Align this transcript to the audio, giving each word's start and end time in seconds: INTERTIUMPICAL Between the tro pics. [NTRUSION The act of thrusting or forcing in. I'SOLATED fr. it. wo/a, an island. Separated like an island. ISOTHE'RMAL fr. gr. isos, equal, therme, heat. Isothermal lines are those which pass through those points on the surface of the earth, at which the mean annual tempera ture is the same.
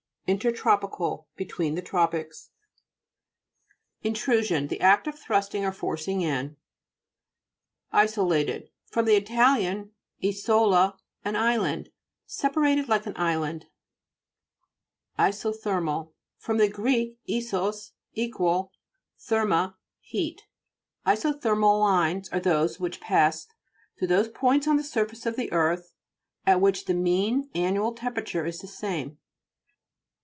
INTERTIUMPICAL 0.27 1.27
Between 1.35 1.75
the 1.75 1.81
tro 1.81 2.07
pics. 2.07 2.51
[NTRUSION 4.05 4.67
The 4.69 4.79
act 4.79 5.05
of 5.05 5.19
thrusting 5.19 5.65
or 5.65 5.73
forcing 5.73 6.21
in. 6.21 6.55
I'SOLATED 7.91 8.69
fr. 8.85 9.01
it. 9.09 9.29
wo/a, 9.29 10.95
an 11.25 11.35
island. 11.35 11.89
Separated 12.25 12.87
like 12.87 13.05
an 13.07 13.17
island. 13.17 13.65
ISOTHE'RMAL 15.19 16.13
fr. 16.37 16.53
gr. 16.53 16.87
isos, 17.27 17.91
equal, 18.13 18.71
therme, 19.19 19.75
heat. 19.99 20.43
Isothermal 21.05 21.77
lines 21.81 22.29
are 22.29 22.39
those 22.39 22.79
which 22.79 23.01
pass 23.01 23.47
through 23.99 24.07
those 24.07 24.29
points 24.29 24.65
on 24.65 24.77
the 24.77 24.83
surface 24.85 25.25
of 25.25 25.35
the 25.35 25.51
earth, 25.51 25.91
at 26.47 26.61
which 26.61 26.85
the 26.85 26.93
mean 26.93 27.49
annual 27.53 27.91
tempera 27.91 28.23
ture 28.23 28.45
is 28.45 28.59
the 28.61 28.67
same. 28.67 29.17